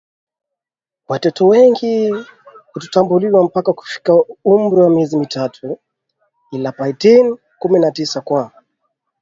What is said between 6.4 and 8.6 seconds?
ilapaitin Kumi na tisa Kwa